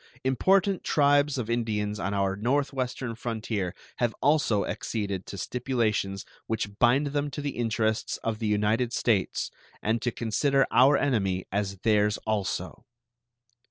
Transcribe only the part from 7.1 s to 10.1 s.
them to the interests of the United States and to